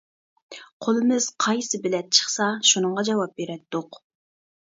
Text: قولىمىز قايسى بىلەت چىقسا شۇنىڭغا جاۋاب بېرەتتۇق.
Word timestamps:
قولىمىز 0.85 1.25
قايسى 1.43 1.81
بىلەت 1.83 2.09
چىقسا 2.19 2.47
شۇنىڭغا 2.69 3.05
جاۋاب 3.11 3.35
بېرەتتۇق. 3.43 4.01